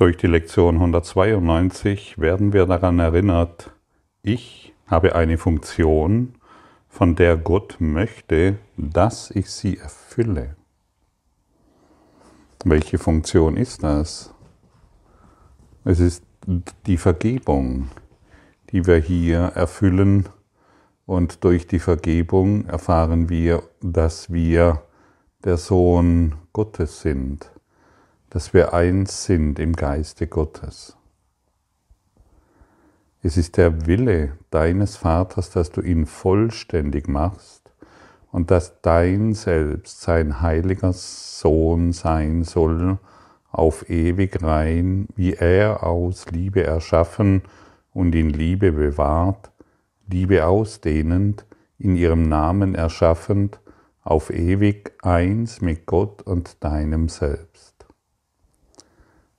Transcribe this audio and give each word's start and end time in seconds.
Durch 0.00 0.16
die 0.16 0.28
Lektion 0.28 0.76
192 0.76 2.18
werden 2.18 2.54
wir 2.54 2.64
daran 2.64 2.98
erinnert, 3.00 3.70
ich 4.22 4.72
habe 4.86 5.14
eine 5.14 5.36
Funktion, 5.36 6.36
von 6.88 7.16
der 7.16 7.36
Gott 7.36 7.76
möchte, 7.80 8.56
dass 8.78 9.30
ich 9.30 9.50
sie 9.50 9.76
erfülle. 9.76 10.56
Welche 12.64 12.96
Funktion 12.96 13.58
ist 13.58 13.82
das? 13.82 14.32
Es 15.84 16.00
ist 16.00 16.24
die 16.86 16.96
Vergebung, 16.96 17.90
die 18.70 18.86
wir 18.86 18.96
hier 18.96 19.52
erfüllen 19.54 20.30
und 21.04 21.44
durch 21.44 21.66
die 21.66 21.78
Vergebung 21.78 22.64
erfahren 22.64 23.28
wir, 23.28 23.64
dass 23.82 24.32
wir 24.32 24.82
der 25.44 25.58
Sohn 25.58 26.36
Gottes 26.54 27.02
sind 27.02 27.50
dass 28.30 28.54
wir 28.54 28.72
eins 28.72 29.24
sind 29.24 29.58
im 29.58 29.74
Geiste 29.74 30.26
Gottes. 30.26 30.96
Es 33.22 33.36
ist 33.36 33.58
der 33.58 33.86
Wille 33.86 34.32
deines 34.50 34.96
Vaters, 34.96 35.50
dass 35.50 35.70
du 35.70 35.82
ihn 35.82 36.06
vollständig 36.06 37.06
machst 37.08 37.70
und 38.32 38.50
dass 38.50 38.80
dein 38.80 39.34
Selbst 39.34 40.00
sein 40.00 40.40
heiliger 40.40 40.92
Sohn 40.92 41.92
sein 41.92 42.44
soll, 42.44 42.98
auf 43.50 43.90
ewig 43.90 44.42
rein, 44.42 45.08
wie 45.16 45.34
er 45.34 45.82
aus 45.82 46.30
Liebe 46.30 46.62
erschaffen 46.62 47.42
und 47.92 48.14
in 48.14 48.30
Liebe 48.30 48.72
bewahrt, 48.72 49.50
Liebe 50.08 50.46
ausdehnend, 50.46 51.44
in 51.78 51.96
ihrem 51.96 52.28
Namen 52.28 52.74
erschaffend, 52.74 53.58
auf 54.02 54.30
ewig 54.30 54.92
eins 55.02 55.60
mit 55.60 55.86
Gott 55.86 56.22
und 56.22 56.62
deinem 56.62 57.08
Selbst. 57.08 57.79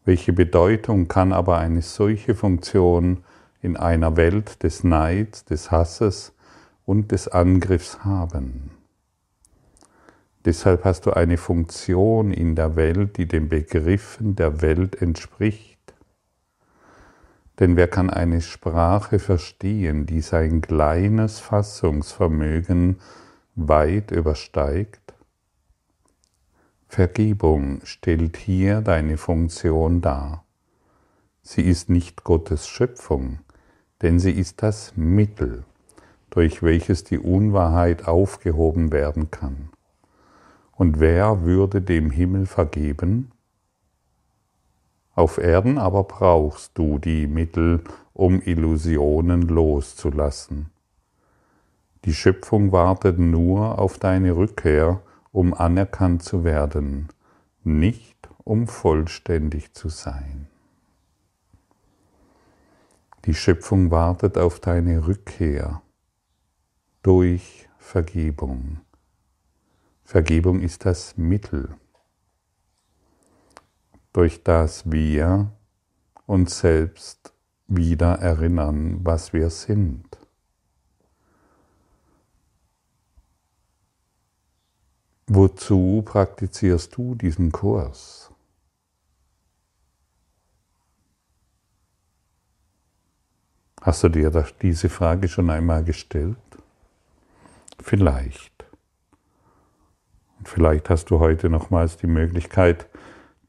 Welche 0.04 0.34
Bedeutung 0.34 1.08
kann 1.08 1.32
aber 1.32 1.60
eine 1.60 1.84
solche 1.84 2.34
Funktion 2.34 3.24
in 3.62 3.77
einer 3.77 4.18
Welt 4.18 4.63
des 4.63 4.84
Neids, 4.84 5.46
des 5.46 5.70
Hasses 5.70 6.34
und 6.85 7.12
des 7.12 7.27
Angriffs 7.27 8.04
haben? 8.04 8.71
Deshalb 10.43 10.85
hast 10.85 11.05
du 11.05 11.12
eine 11.12 11.38
Funktion 11.38 12.32
in 12.32 12.55
der 12.55 12.76
Welt, 12.76 13.18
die 13.18 13.27
den 13.27 13.48
Begriffen 13.48 14.35
der 14.35 14.63
Welt 14.63 14.99
entspricht. 14.99 15.77
Denn 17.60 17.76
wer 17.76 17.88
kann 17.88 18.10
eine 18.10 18.41
Sprache 18.41 19.20
verstehen, 19.20 20.08
die 20.08 20.21
sein 20.21 20.62
kleines 20.62 21.40
Fassungsvermögen 21.40 22.99
weit 23.54 24.10
übersteigt? 24.10 25.10
Vergebung 26.91 27.79
stellt 27.85 28.35
hier 28.35 28.81
deine 28.81 29.15
Funktion 29.15 30.01
dar. 30.01 30.43
Sie 31.41 31.61
ist 31.61 31.89
nicht 31.89 32.25
Gottes 32.25 32.67
Schöpfung, 32.67 33.39
denn 34.01 34.20
sie 34.20 34.34
ist 34.34 34.61
das 34.61 34.97
Mittel, 34.97 35.63
durch 36.31 36.62
welches 36.62 37.05
die 37.05 37.17
Unwahrheit 37.17 38.09
aufgehoben 38.09 38.91
werden 38.91 39.31
kann. 39.31 39.69
Und 40.73 40.99
wer 40.99 41.43
würde 41.43 41.81
dem 41.81 42.12
Himmel 42.12 42.45
vergeben? 42.45 43.31
Auf 45.15 45.37
Erden 45.37 45.77
aber 45.77 46.03
brauchst 46.03 46.77
du 46.77 46.99
die 46.99 47.25
Mittel, 47.25 47.85
um 48.12 48.41
Illusionen 48.41 49.43
loszulassen. 49.43 50.71
Die 52.03 52.13
Schöpfung 52.13 52.73
wartet 52.73 53.17
nur 53.17 53.79
auf 53.79 53.97
deine 53.97 54.35
Rückkehr, 54.35 55.01
um 55.32 55.54
anerkannt 55.54 56.24
zu 56.24 56.43
werden, 56.43 57.10
nicht 57.63 58.29
um 58.43 58.68
vollständig 58.68 59.74
zu 59.74 59.90
sein. 59.90 60.48
Die 63.26 63.35
Schöpfung 63.35 63.91
wartet 63.91 64.38
auf 64.38 64.59
deine 64.59 65.06
Rückkehr 65.07 65.81
durch 67.03 67.69
Vergebung. 67.78 68.81
Vergebung 70.03 70.62
ist 70.62 70.86
das 70.86 71.18
Mittel, 71.18 71.75
durch 74.12 74.44
das 74.44 74.92
wir 74.92 75.52
uns 76.25 76.59
selbst 76.59 77.34
wieder 77.68 78.16
erinnern, 78.16 79.00
was 79.03 79.34
wir 79.34 79.50
sind. 79.50 80.21
Wozu 85.34 86.02
praktizierst 86.03 86.97
du 86.97 87.16
diesen 87.16 87.53
Kurs? 87.53 88.34
Hast 93.80 94.03
du 94.03 94.09
dir 94.09 94.30
diese 94.62 94.90
Frage 94.90 95.30
schon 95.30 95.50
einmal 95.50 95.86
gestellt? 95.86 96.36
Vielleicht. 97.80 98.66
Und 100.38 100.50
vielleicht 100.50 100.90
hast 100.90 101.06
du 101.12 101.22
heute 101.22 101.50
nochmals 101.50 101.96
die 101.96 102.08
Möglichkeit, 102.08 102.90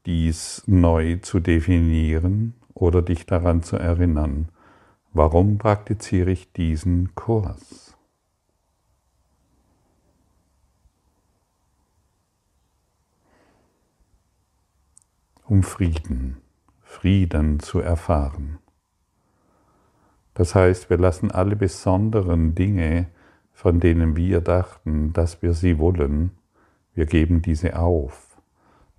dies 0.05 0.63
neu 0.65 1.17
zu 1.17 1.41
definieren 1.41 2.53
oder 2.73 3.01
dich 3.01 3.25
daran 3.25 3.61
zu 3.61 3.75
erinnern. 3.75 4.47
Warum 5.11 5.57
praktiziere 5.57 6.31
ich 6.31 6.49
diesen 6.53 7.13
Kurs? 7.15 7.92
Um 15.45 15.63
Frieden, 15.63 16.37
Frieden 16.81 17.59
zu 17.59 17.79
erfahren. 17.79 18.59
Das 20.33 20.55
heißt, 20.55 20.89
wir 20.89 20.97
lassen 20.97 21.31
alle 21.31 21.55
besonderen 21.55 22.55
Dinge, 22.55 23.07
von 23.51 23.79
denen 23.79 24.15
wir 24.15 24.41
dachten, 24.41 25.13
dass 25.13 25.41
wir 25.41 25.53
sie 25.53 25.77
wollen, 25.77 26.31
wir 26.95 27.05
geben 27.05 27.41
diese 27.41 27.77
auf. 27.77 28.37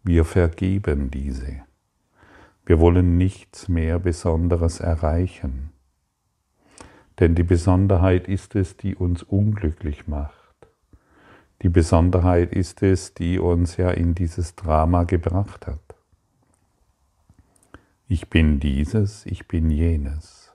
Wir 0.02 0.24
vergeben 0.24 1.10
diese. 1.10 1.62
Wir 2.66 2.80
wollen 2.80 3.16
nichts 3.16 3.68
mehr 3.68 3.98
Besonderes 3.98 4.80
erreichen. 4.80 5.70
Denn 7.20 7.34
die 7.34 7.42
Besonderheit 7.42 8.26
ist 8.26 8.54
es, 8.54 8.76
die 8.76 8.96
uns 8.96 9.22
unglücklich 9.22 10.08
macht. 10.08 10.34
Die 11.62 11.68
Besonderheit 11.68 12.52
ist 12.52 12.82
es, 12.82 13.14
die 13.14 13.38
uns 13.38 13.76
ja 13.76 13.90
in 13.90 14.14
dieses 14.14 14.56
Drama 14.56 15.04
gebracht 15.04 15.66
hat. 15.66 15.83
Ich 18.06 18.28
bin 18.28 18.60
dieses, 18.60 19.24
ich 19.24 19.48
bin 19.48 19.70
jenes. 19.70 20.52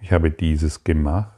Ich 0.00 0.10
habe 0.10 0.30
dieses 0.30 0.84
gemacht 0.84 1.30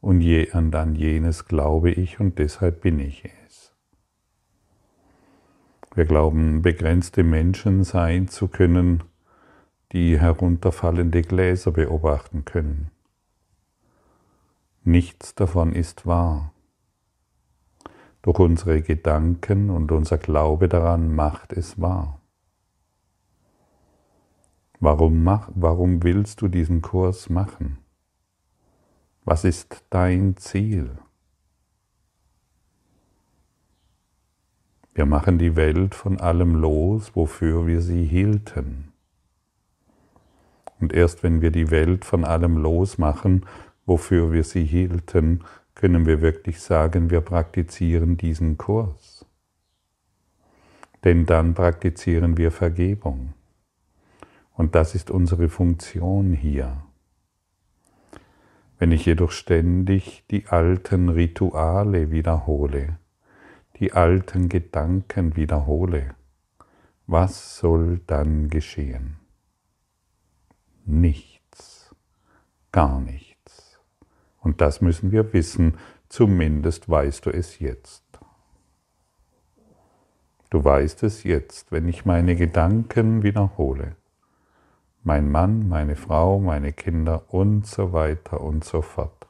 und 0.00 0.20
je, 0.20 0.50
an 0.50 0.94
jenes 0.96 1.46
glaube 1.46 1.92
ich 1.92 2.18
und 2.18 2.40
deshalb 2.40 2.80
bin 2.80 2.98
ich 2.98 3.24
es. 3.46 3.72
Wir 5.94 6.04
glauben, 6.04 6.62
begrenzte 6.62 7.22
Menschen 7.22 7.84
sein 7.84 8.26
zu 8.26 8.48
können, 8.48 9.04
die 9.92 10.18
herunterfallende 10.18 11.22
Gläser 11.22 11.70
beobachten 11.70 12.44
können. 12.44 12.90
Nichts 14.82 15.36
davon 15.36 15.72
ist 15.72 16.06
wahr. 16.06 16.52
Doch 18.22 18.40
unsere 18.40 18.82
Gedanken 18.82 19.70
und 19.70 19.92
unser 19.92 20.18
Glaube 20.18 20.68
daran 20.68 21.14
macht 21.14 21.52
es 21.52 21.80
wahr. 21.80 22.15
Warum, 24.80 25.24
mach, 25.24 25.50
warum 25.54 26.02
willst 26.02 26.42
du 26.42 26.48
diesen 26.48 26.82
Kurs 26.82 27.30
machen? 27.30 27.78
Was 29.24 29.44
ist 29.44 29.84
dein 29.90 30.36
Ziel? 30.36 30.98
Wir 34.94 35.06
machen 35.06 35.38
die 35.38 35.56
Welt 35.56 35.94
von 35.94 36.20
allem 36.20 36.54
los, 36.54 37.14
wofür 37.14 37.66
wir 37.66 37.80
sie 37.80 38.04
hielten. 38.04 38.92
Und 40.80 40.92
erst 40.92 41.22
wenn 41.22 41.40
wir 41.40 41.50
die 41.50 41.70
Welt 41.70 42.04
von 42.04 42.24
allem 42.24 42.56
losmachen, 42.58 43.46
wofür 43.86 44.32
wir 44.32 44.44
sie 44.44 44.64
hielten, 44.64 45.44
können 45.74 46.06
wir 46.06 46.20
wirklich 46.20 46.60
sagen, 46.60 47.10
wir 47.10 47.20
praktizieren 47.20 48.16
diesen 48.16 48.56
Kurs. 48.56 49.26
Denn 51.04 51.26
dann 51.26 51.54
praktizieren 51.54 52.36
wir 52.36 52.50
Vergebung. 52.50 53.34
Und 54.56 54.74
das 54.74 54.94
ist 54.94 55.10
unsere 55.10 55.50
Funktion 55.50 56.32
hier. 56.32 56.82
Wenn 58.78 58.90
ich 58.90 59.04
jedoch 59.04 59.30
ständig 59.30 60.24
die 60.30 60.46
alten 60.46 61.10
Rituale 61.10 62.10
wiederhole, 62.10 62.98
die 63.76 63.92
alten 63.92 64.48
Gedanken 64.48 65.36
wiederhole, 65.36 66.14
was 67.06 67.58
soll 67.58 68.00
dann 68.06 68.48
geschehen? 68.48 69.16
Nichts, 70.86 71.94
gar 72.72 73.00
nichts. 73.00 73.78
Und 74.40 74.62
das 74.62 74.80
müssen 74.80 75.12
wir 75.12 75.32
wissen, 75.34 75.76
zumindest 76.08 76.88
weißt 76.88 77.26
du 77.26 77.30
es 77.30 77.58
jetzt. 77.58 78.04
Du 80.48 80.64
weißt 80.64 81.02
es 81.02 81.24
jetzt, 81.24 81.72
wenn 81.72 81.88
ich 81.88 82.06
meine 82.06 82.36
Gedanken 82.36 83.22
wiederhole. 83.22 83.96
Mein 85.06 85.30
Mann, 85.30 85.68
meine 85.68 85.94
Frau, 85.94 86.40
meine 86.40 86.72
Kinder 86.72 87.32
und 87.32 87.64
so 87.64 87.92
weiter 87.92 88.40
und 88.40 88.64
so 88.64 88.82
fort. 88.82 89.28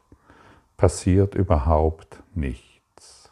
Passiert 0.79 1.35
überhaupt 1.35 2.23
nichts. 2.35 3.31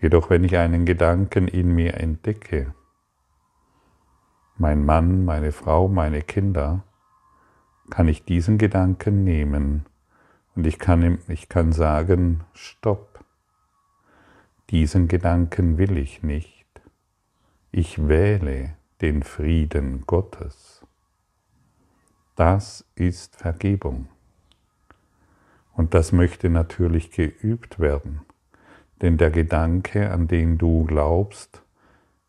Jedoch 0.00 0.30
wenn 0.30 0.44
ich 0.44 0.56
einen 0.56 0.86
Gedanken 0.86 1.46
in 1.46 1.74
mir 1.74 1.98
entdecke, 1.98 2.72
mein 4.56 4.82
Mann, 4.82 5.26
meine 5.26 5.52
Frau, 5.52 5.88
meine 5.88 6.22
Kinder, 6.22 6.82
kann 7.90 8.08
ich 8.08 8.24
diesen 8.24 8.56
Gedanken 8.56 9.24
nehmen 9.24 9.84
und 10.56 10.66
ich 10.66 10.78
kann, 10.78 11.18
ich 11.28 11.50
kann 11.50 11.72
sagen, 11.72 12.44
stopp, 12.54 13.22
diesen 14.70 15.06
Gedanken 15.06 15.76
will 15.76 15.98
ich 15.98 16.22
nicht. 16.22 16.66
Ich 17.72 18.08
wähle 18.08 18.74
den 19.02 19.24
Frieden 19.24 20.04
Gottes. 20.06 20.86
Das 22.36 22.84
ist 22.94 23.34
Vergebung. 23.34 24.06
Und 25.74 25.92
das 25.92 26.12
möchte 26.12 26.48
natürlich 26.48 27.10
geübt 27.10 27.80
werden, 27.80 28.20
denn 29.00 29.18
der 29.18 29.30
Gedanke, 29.30 30.10
an 30.12 30.28
den 30.28 30.56
du 30.56 30.84
glaubst, 30.84 31.62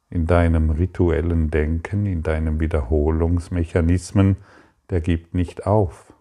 in 0.10 0.25
deinem 0.25 0.72
rituellen 0.72 1.52
Denken, 1.52 2.08
in 2.08 2.24
deinem 2.24 2.60
Wiederholungsmechanismen, 2.60 4.38
der 4.90 5.02
gibt 5.02 5.36
nicht 5.36 5.68
auf. 5.68 6.14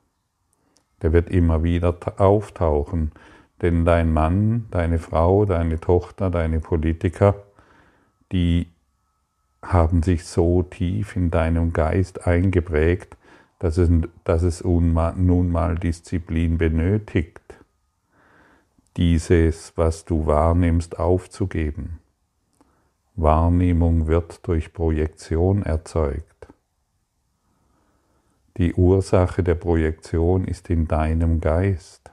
Der 1.01 1.13
wird 1.13 1.31
immer 1.31 1.63
wieder 1.63 1.97
auftauchen, 2.19 3.13
denn 3.63 3.85
dein 3.87 4.13
Mann, 4.13 4.67
deine 4.71 4.99
Frau, 4.99 5.47
deine 5.47 5.81
Tochter, 5.81 6.29
deine 6.29 6.61
Politiker, 6.61 7.37
die 8.33 8.72
haben 9.63 10.03
sich 10.03 10.25
so 10.25 10.63
tief 10.63 11.17
in 11.17 11.31
deinem 11.31 11.73
Geist 11.73 12.27
eingeprägt, 12.27 13.17
dass 13.59 13.79
es, 13.79 13.91
dass 14.25 14.43
es 14.43 14.65
nun 14.65 14.93
mal 15.53 15.77
Disziplin 15.77 16.59
benötigt, 16.59 17.41
dieses, 18.97 19.73
was 19.77 20.05
du 20.05 20.27
wahrnimmst, 20.27 20.99
aufzugeben. 20.99 22.01
Wahrnehmung 23.15 24.07
wird 24.07 24.47
durch 24.47 24.73
Projektion 24.73 25.63
erzeugt. 25.63 26.27
Die 28.57 28.75
Ursache 28.75 29.43
der 29.43 29.55
Projektion 29.55 30.45
ist 30.45 30.69
in 30.69 30.89
deinem 30.89 31.41
Geist. 31.41 32.11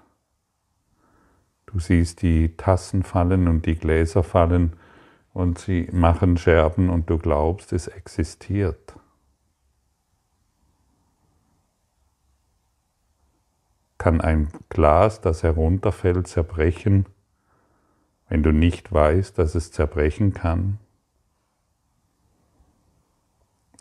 Du 1.66 1.80
siehst 1.80 2.22
die 2.22 2.56
Tassen 2.56 3.04
fallen 3.04 3.48
und 3.48 3.66
die 3.66 3.76
Gläser 3.76 4.24
fallen 4.24 4.74
und 5.34 5.60
sie 5.60 5.88
machen 5.92 6.38
Scherben 6.38 6.90
und 6.90 7.10
du 7.10 7.18
glaubst, 7.18 7.74
es 7.74 7.88
existiert. 7.88 8.96
Kann 13.98 14.22
ein 14.22 14.48
Glas, 14.70 15.22
das 15.22 15.44
herunterfällt, 15.44 16.28
zerbrechen, 16.28 17.06
wenn 18.30 18.44
du 18.44 18.52
nicht 18.52 18.92
weißt, 18.92 19.38
dass 19.38 19.56
es 19.56 19.72
zerbrechen 19.72 20.34
kann? 20.34 20.80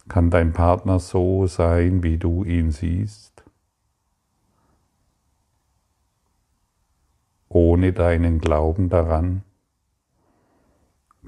Kann 0.09 0.31
dein 0.31 0.53
Partner 0.53 0.99
so 0.99 1.47
sein, 1.47 2.03
wie 2.03 2.17
du 2.17 2.43
ihn 2.43 2.73
siehst, 2.73 3.45
ohne 7.49 7.93
deinen 7.93 8.41
Glauben 8.41 8.89
daran? 8.89 9.45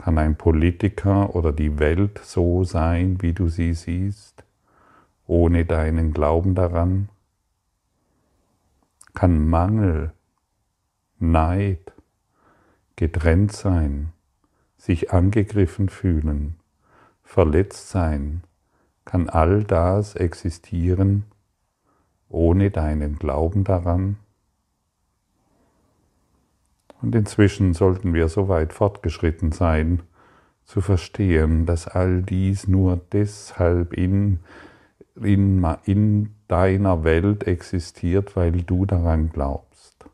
Kann 0.01 0.17
ein 0.17 0.37
Politiker 0.37 1.35
oder 1.35 1.53
die 1.53 1.79
Welt 1.79 2.21
so 2.25 2.65
sein, 2.65 3.21
wie 3.21 3.35
du 3.35 3.49
sie 3.49 3.75
siehst, 3.75 4.45
ohne 5.27 5.67
deinen 5.67 6.15
Glauben 6.15 6.55
daran? 6.55 7.11
Kann 9.13 9.47
Mangel, 9.47 10.13
Neid, 11.19 11.93
getrennt 12.97 13.53
sein, 13.53 14.13
sich 14.79 15.13
angegriffen 15.13 15.91
fühlen, 15.91 16.57
verletzt 17.23 17.91
sein, 17.91 18.43
kann 19.05 19.29
all 19.29 19.65
das 19.65 20.17
existieren 20.17 21.25
ohne 22.31 22.71
deinen 22.71 23.17
Glauben 23.17 23.65
daran? 23.65 24.17
Und 27.03 27.15
inzwischen 27.15 27.73
sollten 27.75 28.15
wir 28.15 28.29
so 28.29 28.49
weit 28.49 28.73
fortgeschritten 28.73 29.53
sein, 29.53 30.03
zu 30.65 30.81
verstehen, 30.81 31.67
dass 31.67 31.89
all 31.89 32.23
dies 32.23 32.69
nur 32.69 33.01
deshalb 33.13 33.93
in, 33.93 34.39
in, 35.17 35.67
in 35.85 36.35
deiner 36.47 37.03
Welt 37.03 37.45
existiert, 37.45 38.37
weil 38.37 38.53
du 38.53 38.87
daran 38.87 39.31
glaubst. 39.31 40.05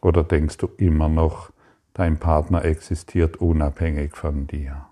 Oder 0.00 0.24
denkst 0.24 0.56
du 0.56 0.68
immer 0.78 1.10
noch, 1.10 1.52
dein 1.92 2.18
Partner 2.18 2.64
existiert 2.64 3.36
unabhängig 3.36 4.16
von 4.16 4.46
dir? 4.46 4.86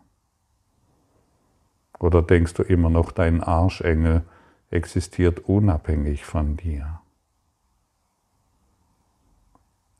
Oder 1.98 2.20
denkst 2.20 2.54
du 2.54 2.62
immer 2.62 2.90
noch, 2.90 3.12
dein 3.12 3.42
Arschengel 3.42 4.24
existiert 4.70 5.40
unabhängig 5.40 6.24
von 6.24 6.56
dir? 6.58 7.00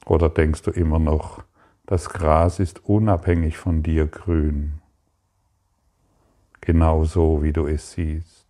Oder 0.08 0.28
denkst 0.28 0.62
du 0.62 0.70
immer 0.70 0.99
noch, 0.99 1.44
das 1.87 2.10
Gras 2.10 2.58
ist 2.58 2.84
unabhängig 2.84 3.56
von 3.56 3.82
dir 3.82 4.06
grün, 4.06 4.81
genauso 6.60 7.43
wie 7.43 7.52
du 7.52 7.66
es 7.66 7.93
siehst? 7.93 8.46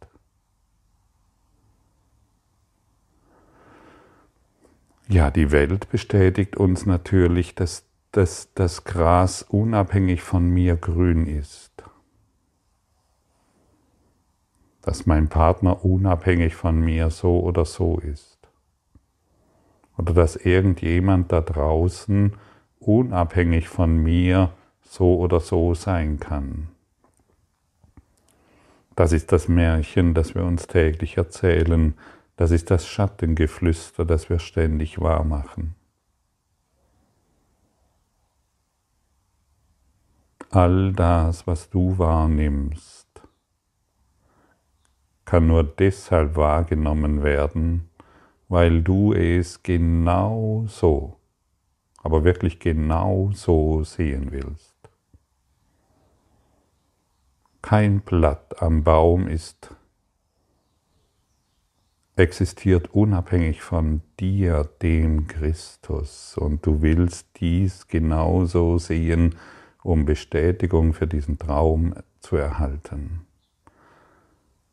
Ja, 5.09 5.31
die 5.31 5.51
Welt 5.51 5.91
bestätigt 5.91 6.57
uns 6.57 6.87
natürlich, 6.87 7.55
dass, 7.55 7.85
dass 8.13 8.53
das 8.55 8.85
Gras 8.85 9.43
unabhängig 9.43 10.23
von 10.23 10.49
mir 10.49 10.77
grün 10.77 11.27
ist. 11.27 11.69
dass 14.89 15.05
mein 15.05 15.29
Partner 15.29 15.85
unabhängig 15.85 16.55
von 16.55 16.81
mir 16.81 17.11
so 17.11 17.41
oder 17.41 17.67
so 17.67 17.99
ist. 17.99 18.38
Oder 19.99 20.15
dass 20.15 20.37
irgendjemand 20.37 21.33
da 21.33 21.41
draußen 21.41 22.35
unabhängig 22.79 23.69
von 23.69 23.97
mir 23.97 24.51
so 24.81 25.19
oder 25.19 25.41
so 25.41 25.75
sein 25.75 26.19
kann. 26.19 26.69
Das 28.97 29.13
ist 29.13 29.31
das 29.33 29.49
Märchen, 29.49 30.15
das 30.15 30.35
wir 30.35 30.45
uns 30.45 30.67
täglich 30.67 31.17
erzählen. 31.19 31.95
Das 32.37 32.51
ist 32.51 32.71
das 32.71 32.87
Schattengeflüster, 32.89 34.05
das 34.05 34.31
wir 34.31 34.39
ständig 34.39 35.01
wahrmachen. 35.01 35.75
All 40.51 40.93
das, 40.93 41.47
was 41.47 41.69
du 41.69 41.99
wahrnimmst, 41.99 43.07
kann 45.25 45.47
nur 45.47 45.63
deshalb 45.63 46.37
wahrgenommen 46.37 47.23
werden, 47.23 47.88
weil 48.49 48.83
du 48.83 49.13
es 49.13 49.63
genau 49.63 50.65
so, 50.69 51.17
aber 52.03 52.25
wirklich 52.25 52.59
genau 52.59 53.31
so 53.33 53.85
sehen 53.85 54.33
willst. 54.33 54.75
Kein 57.63 58.01
Blatt 58.01 58.63
am 58.63 58.83
Baum 58.85 59.29
ist 59.29 59.75
existiert 62.19 62.95
unabhängig 62.95 63.63
von 63.63 64.03
dir, 64.19 64.69
dem 64.83 65.29
Christus, 65.29 66.37
und 66.37 66.67
du 66.67 66.83
willst 66.83 67.29
dies 67.41 67.87
genauso 67.87 68.79
sehen, 68.79 69.37
um 69.85 70.05
Bestätigung 70.05 70.95
für 70.95 71.07
diesen 71.07 71.39
Traum 71.39 71.95
zu 72.19 72.37
erhalten. 72.37 73.28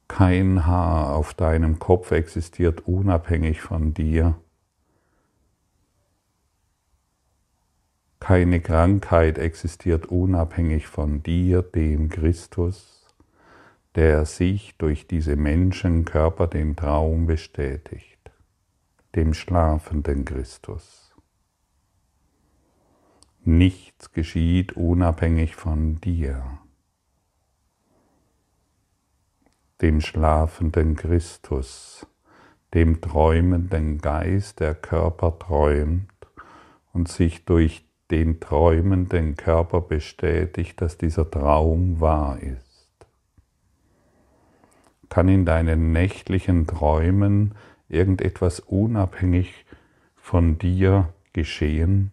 Kein 0.07 0.65
Haar 0.65 1.15
auf 1.15 1.33
deinem 1.33 1.79
Kopf 1.79 2.12
existiert 2.12 2.88
unabhängig 2.88 3.62
von 3.62 3.93
dir. 3.93 4.35
Keine 8.19 8.59
Krankheit 8.62 9.38
existiert 9.38 10.05
unabhängig 10.07 10.88
von 10.88 11.21
dir, 11.21 11.62
dem 11.62 12.09
Christus, 12.09 13.05
der 13.95 14.25
sich 14.25 14.77
durch 14.77 15.07
diese 15.07 15.35
Menschenkörper 15.35 16.47
den 16.47 16.75
Traum 16.75 17.27
bestätigt, 17.27 18.31
dem 19.15 19.33
schlafenden 19.33 20.25
Christus. 20.25 21.15
Nichts 23.43 24.12
geschieht 24.12 24.74
unabhängig 24.74 25.55
von 25.55 26.01
dir 26.01 26.59
dem 29.82 30.01
schlafenden 30.01 30.96
Christus, 30.96 32.08
dem 32.74 33.01
träumenden 33.01 34.00
Geist, 34.00 34.60
der 34.60 34.75
Körper 34.75 35.38
träumt 35.38 36.10
und 36.94 37.08
sich 37.08 37.46
durch 37.46 37.86
den 38.12 38.39
träumenden 38.39 39.36
Körper 39.36 39.82
bestätigt, 39.82 40.79
dass 40.79 40.98
dieser 40.98 41.29
Traum 41.29 42.00
wahr 42.00 42.39
ist. 42.39 42.65
Kann 45.10 45.27
in 45.27 45.46
deinen 45.46 45.91
nächtlichen 45.91 46.67
Träumen 46.67 47.55
irgendetwas 47.89 48.60
unabhängig 48.60 49.65
von 50.15 50.58
dir 50.58 51.13
geschehen 51.34 52.12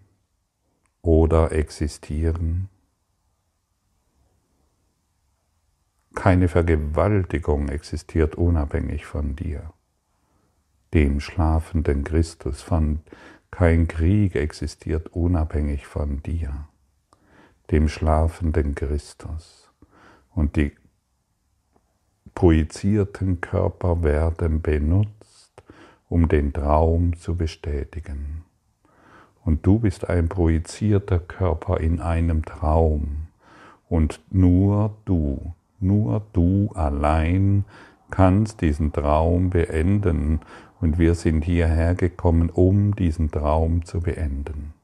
oder 1.02 1.52
existieren? 1.52 2.68
Keine 6.14 6.48
Vergewaltigung 6.48 7.68
existiert 7.68 8.34
unabhängig 8.34 9.06
von 9.06 9.34
dir, 9.34 9.72
dem 10.92 11.20
schlafenden 11.20 12.04
Christus, 12.04 12.60
von 12.62 13.00
kein 13.50 13.88
Krieg 13.88 14.34
existiert 14.34 15.08
unabhängig 15.08 15.86
von 15.86 16.22
dir, 16.22 16.68
dem 17.70 17.88
schlafenden 17.88 18.74
Christus. 18.74 19.70
Und 20.34 20.56
die 20.56 20.72
projizierten 22.34 23.40
Körper 23.40 24.02
werden 24.02 24.62
benutzt, 24.62 25.62
um 26.08 26.28
den 26.28 26.52
Traum 26.52 27.16
zu 27.16 27.36
bestätigen. 27.36 28.44
Und 29.44 29.66
du 29.66 29.80
bist 29.80 30.08
ein 30.08 30.28
projizierter 30.28 31.18
Körper 31.18 31.80
in 31.80 32.00
einem 32.00 32.44
Traum. 32.44 33.28
Und 33.88 34.20
nur 34.30 34.96
du 35.04 35.54
nur 35.82 36.22
du 36.32 36.70
allein 36.74 37.64
kannst 38.12 38.60
diesen 38.60 38.92
Traum 38.92 39.50
beenden 39.50 40.40
und 40.80 40.98
wir 40.98 41.14
sind 41.14 41.44
hierher 41.44 41.94
gekommen, 41.94 42.50
um 42.50 42.94
diesen 42.94 43.30
Traum 43.30 43.84
zu 43.84 44.00
beenden. 44.00 44.74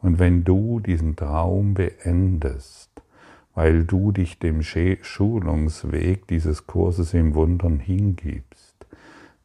Und 0.00 0.18
wenn 0.18 0.44
du 0.44 0.80
diesen 0.80 1.16
Traum 1.16 1.74
beendest, 1.74 2.90
weil 3.54 3.84
du 3.84 4.12
dich 4.12 4.38
dem 4.38 4.62
Schulungsweg 4.62 6.26
dieses 6.28 6.66
Kurses 6.66 7.14
im 7.14 7.34
Wundern 7.34 7.80
hingibst, 7.80 8.86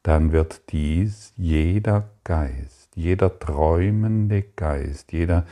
dann 0.04 0.32
wird 0.32 0.72
dies 0.72 1.34
jeder 1.38 2.10
Geist, 2.24 2.90
jeder 2.96 3.40
träumende 3.40 4.44
Geist, 4.56 5.12
jeder 5.12 5.46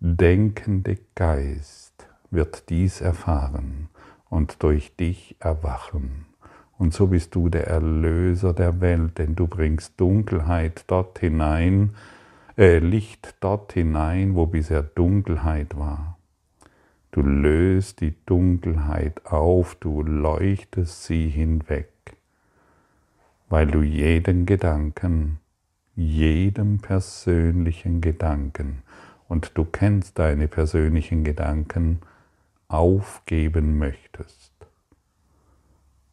denkende 0.00 0.98
Geist 1.14 2.08
wird 2.30 2.68
dies 2.68 3.00
erfahren 3.00 3.88
und 4.30 4.62
durch 4.62 4.96
dich 4.96 5.36
erwachen. 5.40 6.24
Und 6.78 6.94
so 6.94 7.08
bist 7.08 7.34
du 7.34 7.50
der 7.50 7.66
Erlöser 7.66 8.54
der 8.54 8.80
Welt, 8.80 9.18
denn 9.18 9.36
du 9.36 9.46
bringst 9.46 10.00
Dunkelheit 10.00 10.84
dort 10.86 11.18
hinein, 11.18 11.90
äh, 12.56 12.78
Licht 12.78 13.34
dort 13.40 13.74
hinein, 13.74 14.34
wo 14.34 14.46
bisher 14.46 14.82
Dunkelheit 14.82 15.76
war. 15.76 16.16
Du 17.10 17.20
löst 17.22 18.00
die 18.00 18.14
Dunkelheit 18.24 19.26
auf, 19.26 19.74
du 19.74 20.02
leuchtest 20.02 21.04
sie 21.04 21.28
hinweg, 21.28 21.90
weil 23.48 23.66
du 23.66 23.82
jeden 23.82 24.46
Gedanken, 24.46 25.40
jedem 25.96 26.78
persönlichen 26.78 28.00
Gedanken, 28.00 28.82
und 29.28 29.52
du 29.54 29.64
kennst 29.64 30.18
deine 30.18 30.48
persönlichen 30.48 31.24
Gedanken, 31.24 32.00
aufgeben 32.70 33.78
möchtest. 33.78 34.52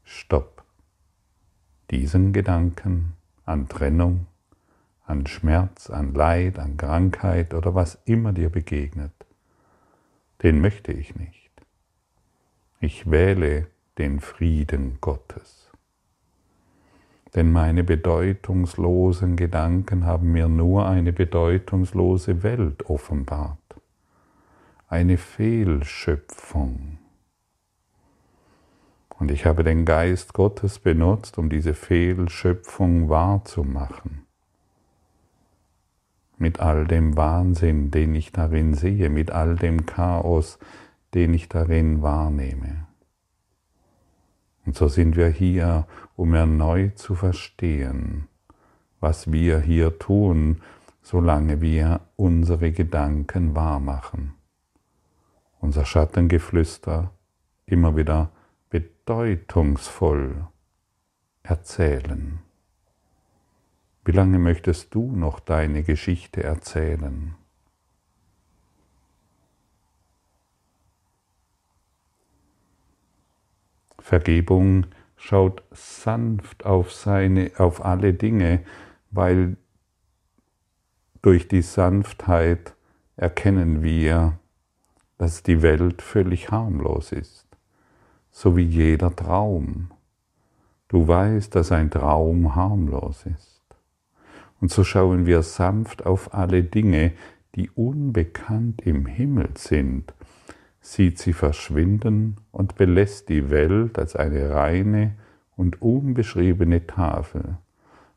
Stopp. 0.04 0.64
Diesen 1.92 2.34
Gedanken 2.34 3.14
an 3.46 3.70
Trennung, 3.70 4.26
an 5.06 5.28
Schmerz, 5.28 5.90
an 5.90 6.14
Leid, 6.16 6.58
an 6.58 6.76
Krankheit 6.76 7.54
oder 7.54 7.76
was 7.76 8.00
immer 8.06 8.34
dir 8.34 8.50
begegnet, 8.50 9.14
den 10.42 10.60
möchte 10.60 10.92
ich 10.92 11.16
nicht. 11.16 11.52
Ich 12.80 13.10
wähle 13.10 13.68
den 14.00 14.20
Frieden 14.20 14.98
Gottes. 15.00 15.70
Denn 17.36 17.52
meine 17.52 17.84
bedeutungslosen 17.84 19.36
Gedanken 19.36 20.06
haben 20.06 20.32
mir 20.32 20.48
nur 20.48 20.88
eine 20.88 21.14
bedeutungslose 21.14 22.42
Welt 22.42 22.90
offenbart 22.90 23.67
eine 24.90 25.18
Fehlschöpfung. 25.18 26.98
Und 29.20 29.32
ich 29.32 29.46
habe 29.46 29.66
den 29.66 29.84
Geist 29.84 30.34
Gottes 30.34 30.80
benutzt, 30.80 31.38
um 31.38 31.50
diese 31.50 31.74
Fehlschöpfung 31.74 33.10
wahrzumachen. 33.10 34.26
Mit 36.38 36.62
all 36.62 36.88
dem 36.88 37.18
Wahnsinn, 37.18 37.92
den 37.92 38.16
ich 38.16 38.32
darin 38.32 38.76
sehe, 38.76 39.10
mit 39.10 39.32
all 39.32 39.58
dem 39.58 39.86
Chaos, 39.86 40.58
den 41.14 41.34
ich 41.34 41.50
darin 41.50 42.02
wahrnehme. 42.02 42.88
Und 44.66 44.78
so 44.78 44.88
sind 44.88 45.18
wir 45.18 45.28
hier, 45.28 45.86
um 46.16 46.34
erneut 46.34 46.98
zu 46.98 47.16
verstehen, 47.16 48.28
was 49.02 49.32
wir 49.34 49.60
hier 49.60 50.00
tun, 50.00 50.62
solange 51.02 51.60
wir 51.60 52.02
unsere 52.16 52.72
Gedanken 52.72 53.54
wahrmachen 53.54 54.37
unser 55.60 55.86
Schattengeflüster 55.86 57.12
immer 57.66 57.96
wieder 57.96 58.32
bedeutungsvoll 58.70 60.48
erzählen. 61.44 62.40
Wie 64.06 64.12
lange 64.12 64.40
möchtest 64.40 64.96
du 64.96 65.12
noch 65.12 65.40
deine 65.40 65.84
Geschichte 65.84 66.44
erzählen? 66.44 67.36
Vergebung 74.00 74.86
schaut 75.18 75.64
sanft 75.72 76.66
auf, 76.66 76.94
seine, 76.94 77.52
auf 77.58 77.84
alle 77.84 78.14
Dinge, 78.14 78.64
weil 79.12 79.58
durch 81.22 81.50
die 81.50 81.62
Sanftheit 81.62 82.74
erkennen 83.18 83.84
wir, 83.84 84.40
dass 85.18 85.44
die 85.44 85.62
Welt 85.62 86.02
völlig 86.02 86.52
harmlos 86.52 87.12
ist, 87.12 87.46
so 88.32 88.56
wie 88.56 88.64
jeder 88.64 89.16
Traum. 89.16 89.92
Du 90.88 91.08
weißt, 91.08 91.54
dass 91.56 91.72
ein 91.72 91.90
Traum 91.90 92.56
harmlos 92.56 93.26
ist. 93.26 93.62
Und 94.60 94.72
so 94.72 94.84
schauen 94.84 95.26
wir 95.26 95.44
sanft 95.44 96.06
auf 96.06 96.34
alle 96.34 96.64
Dinge, 96.64 97.14
die 97.56 97.70
unbekannt 97.72 98.82
im 98.82 99.06
Himmel 99.06 99.50
sind, 99.56 100.14
sieht 100.80 101.18
sie 101.18 101.34
verschwinden 101.34 102.38
und 102.52 102.76
belässt 102.76 103.30
die 103.30 103.50
Welt 103.50 104.00
als 104.00 104.16
eine 104.16 104.52
reine 104.52 105.16
und 105.56 105.82
unbeschriebene 105.82 106.86
Tafel, 106.86 107.58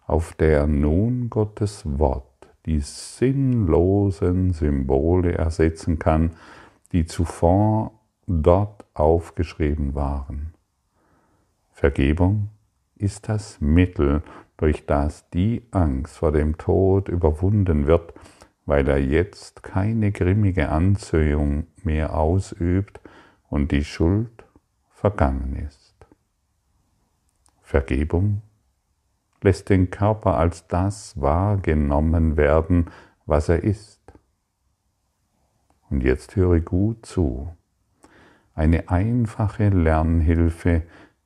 auf 0.07 0.35
der 0.35 0.67
nun 0.67 1.31
Gottes 1.31 1.83
Wort 1.99 2.25
die 2.67 2.81
sinnlosen 2.81 4.53
Symbole 4.53 5.33
ersetzen 5.33 5.99
kann, 5.99 6.33
die 6.93 7.07
zuvor 7.07 7.93
dort 8.27 8.85
aufgeschrieben 8.95 9.95
waren. 9.95 10.55
Vergebung 11.73 12.49
ist 12.97 13.29
das 13.29 13.61
Mittel, 13.61 14.23
durch 14.57 14.85
das 14.85 15.29
die 15.31 15.63
Angst 15.71 16.19
vor 16.19 16.33
dem 16.33 16.59
Tod 16.59 17.09
überwunden 17.09 17.87
wird, 17.87 18.13
weil 18.67 18.87
er 18.89 18.99
jetzt 18.99 19.63
keine 19.63 20.13
grimmige 20.13 20.69
Anziehung 20.69 21.67
mehr 21.83 22.15
ausübt 22.15 23.01
und 23.49 23.73
die 23.73 23.85
Schuld 23.85 24.45
vergangen 24.91 25.57
ist. 25.57 25.95
Vergebung 27.63 28.43
lässt 29.43 29.71
den 29.71 29.91
Körper 29.91 30.37
als 30.37 30.67
das 30.67 31.19
wahrgenommen 31.19 32.37
werden, 32.37 32.91
was 33.25 33.49
er 33.49 33.65
ist. 33.65 34.00
Und 35.91 36.05
jetzt 36.05 36.37
höre 36.37 36.61
gut 36.61 37.05
zu. 37.05 37.53
Eine 38.55 38.89
einfache 38.89 39.69
Lernhilfe, 39.69 40.83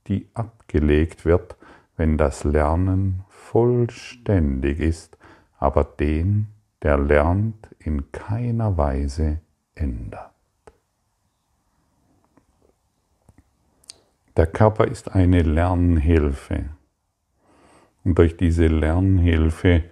die 0.07 0.29
abgelegt 0.35 1.25
wird, 1.25 1.57
wenn 1.97 2.19
das 2.19 2.45
Lernen 2.45 3.25
vollständig 3.29 4.81
ist, 4.81 5.17
aber 5.59 5.85
den, 5.85 6.49
der 6.83 6.99
lernt, 6.99 7.69
in 7.79 8.11
keiner 8.11 8.77
Weise 8.77 9.41
ändert. 9.75 10.31
Der 14.37 14.47
Körper 14.47 14.87
ist 14.89 15.15
eine 15.15 15.43
Lernhilfe. 15.43 16.65
Und 18.03 18.19
durch 18.19 18.37
diese 18.37 18.67
Lernhilfe 18.67 19.85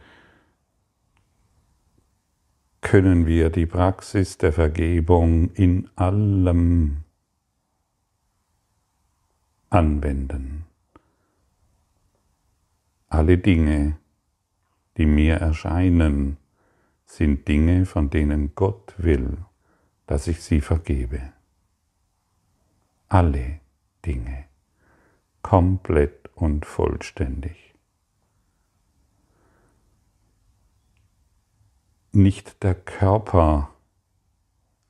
können 2.83 3.27
wir 3.27 3.49
die 3.49 3.65
Praxis 3.65 4.37
der 4.37 4.53
Vergebung 4.53 5.51
in 5.55 5.89
allem 5.97 7.05
anwenden. 9.71 10.67
Alle 13.09 13.39
Dinge, 13.39 13.97
die 14.97 15.07
mir 15.07 15.37
erscheinen, 15.37 16.37
sind 17.07 17.47
Dinge, 17.49 17.87
von 17.87 18.11
denen 18.11 18.55
Gott 18.55 18.95
will, 18.99 19.39
dass 20.07 20.27
ich 20.27 20.43
sie 20.43 20.61
vergebe. 20.61 21.33
Alle 23.09 23.61
Dinge, 24.05 24.47
komplett 25.43 26.31
und 26.35 26.67
vollständig. 26.67 27.62
Nicht 32.15 32.63
der 32.63 32.75
Körper 32.75 33.71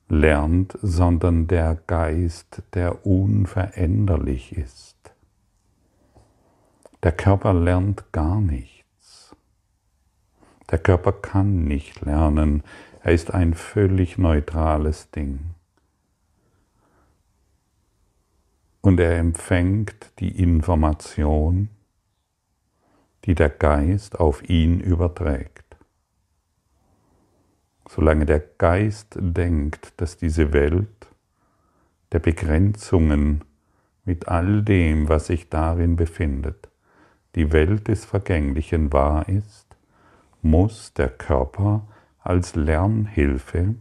lernt, 0.09 0.77
sondern 0.81 1.47
der 1.47 1.75
Geist, 1.87 2.63
der 2.73 3.05
unveränderlich 3.05 4.57
ist. 4.57 4.97
Der 7.01 7.13
Körper 7.13 7.53
lernt 7.53 8.11
gar 8.11 8.41
nichts. 8.41 9.33
Der 10.69 10.79
Körper 10.79 11.13
kann 11.13 11.63
nicht 11.63 12.01
lernen. 12.01 12.61
Er 13.01 13.13
ist 13.13 13.33
ein 13.33 13.53
völlig 13.53 14.17
neutrales 14.17 15.09
Ding. 15.11 15.55
Und 18.81 18.99
er 18.99 19.17
empfängt 19.17 20.11
die 20.19 20.41
Information, 20.41 21.69
die 23.23 23.33
der 23.33 23.49
Geist 23.49 24.19
auf 24.19 24.49
ihn 24.49 24.81
überträgt. 24.81 25.62
Solange 27.95 28.25
der 28.25 28.39
Geist 28.39 29.17
denkt, 29.19 29.93
dass 29.97 30.17
diese 30.17 30.51
Welt 30.51 31.07
der 32.11 32.17
Begrenzungen 32.17 33.43
mit 34.03 34.27
all 34.27 34.63
dem, 34.63 35.09
was 35.09 35.27
sich 35.27 35.47
darin 35.49 35.95
befindet, 35.95 36.69
die 37.35 37.51
Welt 37.51 37.89
des 37.89 38.03
Vergänglichen 38.03 38.91
wahr 38.91 39.29
ist, 39.29 39.77
muss 40.41 40.95
der 40.95 41.09
Körper 41.09 41.85
als 42.17 42.55
Lernhilfe 42.55 43.75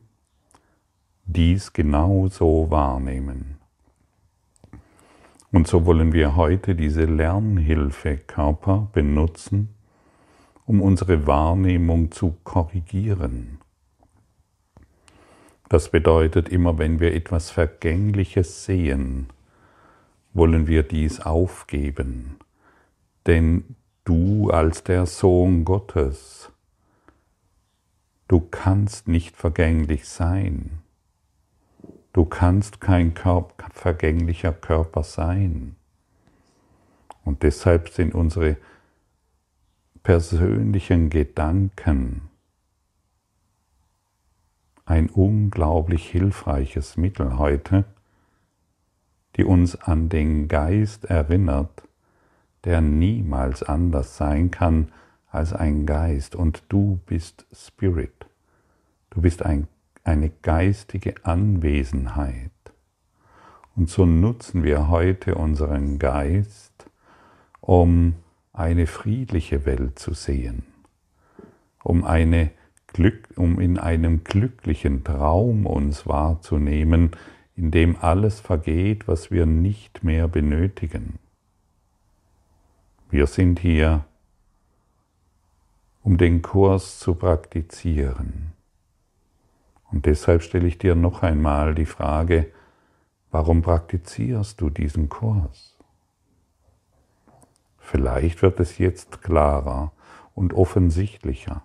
dies 1.25 1.73
genauso 1.73 2.71
wahrnehmen. 2.71 3.57
Und 5.53 5.69
so 5.69 5.87
wollen 5.87 6.13
wir 6.13 6.37
heute 6.37 6.75
diese 6.75 7.07
Lernhilfe 7.07 8.19
Körper 8.19 8.89
benutzen, 8.93 9.71
um 10.67 10.83
unsere 10.83 11.27
Wahrnehmung 11.27 12.11
zu 12.11 12.35
korrigieren 12.45 13.62
das 15.73 15.89
bedeutet, 15.89 16.51
immer 16.51 16.77
wenn 16.77 17.01
wir 17.01 17.15
etwas 17.15 17.51
Vergängliches 17.51 18.67
sehen, 18.67 19.29
wollen 20.35 20.67
wir 20.67 20.83
dies 20.83 21.21
aufgeben. 21.21 22.37
Denn 23.27 23.77
du 24.05 24.51
als 24.51 24.85
der 24.85 25.07
Sohn 25.07 25.65
Gottes, 25.65 26.53
du 28.29 28.41
kannst 28.41 29.09
nicht 29.09 29.35
vergänglich 29.35 30.07
sein. 30.07 30.83
Du 32.13 32.27
kannst 32.27 32.83
kein 32.83 33.15
Körper, 33.15 33.71
vergänglicher 33.73 34.53
Körper 34.53 35.03
sein. 35.03 35.77
Und 37.25 37.43
deshalb 37.45 37.89
sind 37.89 38.15
unsere 38.15 38.59
persönlichen 40.03 41.09
Gedanken 41.09 42.29
ein 44.93 45.09
unglaublich 45.09 46.11
hilfreiches 46.11 46.99
Mittel 46.99 47.39
heute, 47.39 47.87
die 49.37 49.45
uns 49.45 49.75
an 49.75 50.11
den 50.11 50.49
Geist 50.49 51.07
erinnert, 51.07 51.89
der 52.65 52.83
niemals 52.83 53.63
anders 53.63 54.19
sein 54.19 54.51
kann 54.51 54.93
als 55.31 55.55
ein 55.55 55.87
Geist. 55.87 56.37
Und 56.37 56.65
du 56.69 57.01
bist 57.07 57.47
Spirit. 57.55 58.27
Du 59.09 59.23
bist 59.23 59.43
ein, 59.43 59.67
eine 60.05 60.29
geistige 60.29 61.15
Anwesenheit. 61.25 62.51
Und 63.75 63.89
so 63.89 64.05
nutzen 64.05 64.63
wir 64.63 64.89
heute 64.89 65.37
unseren 65.37 65.99
Geist, 65.99 66.91
um 67.63 68.17
eine 68.53 68.87
friedliche 68.87 69.65
Welt 69.65 69.99
zu 69.99 70.13
sehen, 70.13 70.65
um 71.83 72.05
eine 72.05 72.51
Glück, 72.93 73.29
um 73.37 73.61
in 73.61 73.79
einem 73.79 74.25
glücklichen 74.25 75.05
Traum 75.05 75.67
uns 75.67 76.07
wahrzunehmen, 76.07 77.13
in 77.57 77.71
dem 77.71 77.97
alles 78.01 78.41
vergeht, 78.41 79.09
was 79.09 79.31
wir 79.31 79.47
nicht 79.47 80.05
mehr 80.05 80.29
benötigen. 80.29 81.19
Wir 83.11 83.27
sind 83.27 83.61
hier, 83.61 84.05
um 86.03 86.17
den 86.19 86.43
Kurs 86.43 86.99
zu 86.99 87.15
praktizieren. 87.15 88.53
Und 89.91 90.07
deshalb 90.07 90.43
stelle 90.43 90.67
ich 90.67 90.79
dir 90.79 90.95
noch 90.95 91.23
einmal 91.23 91.75
die 91.75 91.87
Frage, 91.87 92.51
warum 93.31 93.63
praktizierst 93.63 94.61
du 94.61 94.71
diesen 94.71 95.09
Kurs? 95.11 95.77
Vielleicht 97.79 98.41
wird 98.41 98.59
es 98.61 98.79
jetzt 98.79 99.21
klarer 99.21 99.93
und 100.35 100.55
offensichtlicher. 100.55 101.63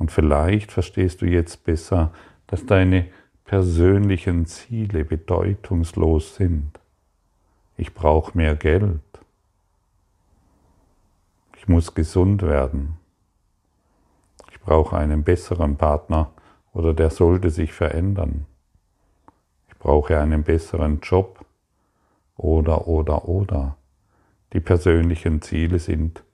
Und 0.00 0.10
vielleicht 0.10 0.72
verstehst 0.72 1.20
du 1.20 1.26
jetzt 1.26 1.62
besser, 1.64 2.10
dass 2.46 2.64
deine 2.64 3.08
persönlichen 3.44 4.46
Ziele 4.46 5.04
bedeutungslos 5.04 6.36
sind. 6.36 6.80
Ich 7.76 7.92
brauche 7.92 8.36
mehr 8.36 8.56
Geld. 8.56 9.02
Ich 11.58 11.68
muss 11.68 11.94
gesund 11.94 12.40
werden. 12.40 12.96
Ich 14.50 14.58
brauche 14.60 14.96
einen 14.96 15.22
besseren 15.22 15.76
Partner 15.76 16.30
oder 16.72 16.94
der 16.94 17.10
sollte 17.10 17.50
sich 17.50 17.74
verändern. 17.74 18.46
Ich 19.68 19.76
brauche 19.76 20.18
einen 20.18 20.44
besseren 20.44 21.00
Job 21.00 21.44
oder 22.38 22.88
oder 22.88 23.28
oder. 23.28 23.76
Die 24.54 24.60
persönlichen 24.60 25.42
Ziele 25.42 25.78
sind 25.78 26.24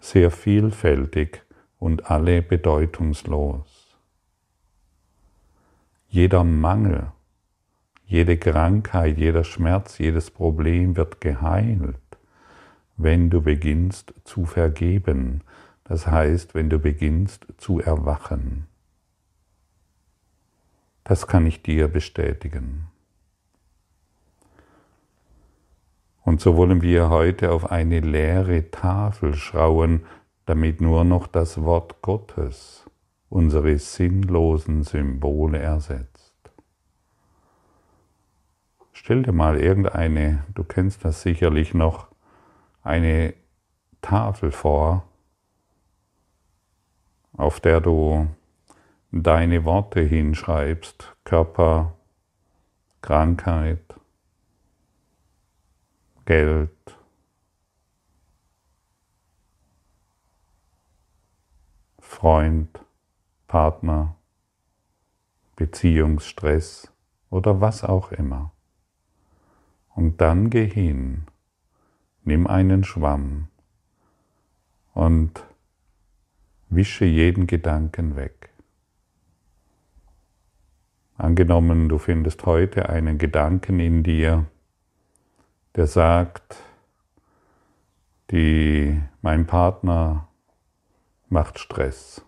sehr 0.00 0.32
vielfältig 0.32 1.45
und 1.78 2.10
alle 2.10 2.42
bedeutungslos. 2.42 3.98
Jeder 6.08 6.44
Mangel, 6.44 7.12
jede 8.06 8.36
Krankheit, 8.38 9.18
jeder 9.18 9.44
Schmerz, 9.44 9.98
jedes 9.98 10.30
Problem 10.30 10.96
wird 10.96 11.20
geheilt, 11.20 11.96
wenn 12.96 13.30
du 13.30 13.42
beginnst 13.42 14.14
zu 14.24 14.46
vergeben, 14.46 15.42
das 15.84 16.06
heißt, 16.06 16.54
wenn 16.54 16.70
du 16.70 16.78
beginnst 16.78 17.46
zu 17.58 17.80
erwachen. 17.80 18.66
Das 21.04 21.26
kann 21.26 21.46
ich 21.46 21.62
dir 21.62 21.88
bestätigen. 21.88 22.88
Und 26.24 26.40
so 26.40 26.56
wollen 26.56 26.82
wir 26.82 27.08
heute 27.08 27.52
auf 27.52 27.70
eine 27.70 28.00
leere 28.00 28.72
Tafel 28.72 29.34
schauen, 29.34 30.04
damit 30.46 30.80
nur 30.80 31.04
noch 31.04 31.26
das 31.26 31.62
Wort 31.62 32.00
Gottes 32.02 32.84
unsere 33.28 33.78
sinnlosen 33.78 34.84
Symbole 34.84 35.58
ersetzt. 35.58 36.34
Stell 38.92 39.24
dir 39.24 39.32
mal 39.32 39.60
irgendeine, 39.60 40.44
du 40.54 40.64
kennst 40.64 41.04
das 41.04 41.22
sicherlich 41.22 41.74
noch, 41.74 42.08
eine 42.82 43.34
Tafel 44.00 44.52
vor, 44.52 45.04
auf 47.36 47.60
der 47.60 47.80
du 47.80 48.28
deine 49.10 49.64
Worte 49.64 50.00
hinschreibst, 50.00 51.14
Körper, 51.24 51.94
Krankheit, 53.02 53.94
Geld, 56.24 56.95
Freund, 62.16 62.80
Partner, 63.46 64.16
Beziehungsstress 65.54 66.90
oder 67.28 67.60
was 67.60 67.84
auch 67.84 68.10
immer. 68.10 68.52
Und 69.94 70.22
dann 70.22 70.48
geh 70.48 70.66
hin, 70.66 71.26
nimm 72.24 72.46
einen 72.46 72.84
Schwamm 72.84 73.48
und 74.94 75.44
wische 76.70 77.04
jeden 77.04 77.46
Gedanken 77.46 78.16
weg. 78.16 78.48
Angenommen, 81.18 81.90
du 81.90 81.98
findest 81.98 82.46
heute 82.46 82.88
einen 82.88 83.18
Gedanken 83.18 83.78
in 83.78 84.02
dir, 84.02 84.46
der 85.74 85.86
sagt, 85.86 86.56
die, 88.30 89.02
mein 89.20 89.46
Partner 89.46 90.28
macht 91.28 91.58
Stress. 91.58 92.24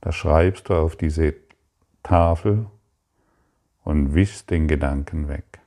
Da 0.00 0.12
schreibst 0.12 0.68
du 0.68 0.74
auf 0.74 0.96
diese 0.96 1.34
Tafel 2.02 2.66
und 3.84 4.14
wischst 4.14 4.50
den 4.50 4.68
Gedanken 4.68 5.28
weg. 5.28 5.60